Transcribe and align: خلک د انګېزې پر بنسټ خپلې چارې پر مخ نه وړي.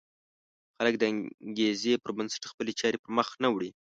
خلک 0.75 0.93
د 0.99 1.03
انګېزې 1.11 1.93
پر 2.03 2.11
بنسټ 2.17 2.41
خپلې 2.51 2.71
چارې 2.79 2.97
پر 3.03 3.11
مخ 3.17 3.29
نه 3.43 3.49
وړي. 3.53 3.69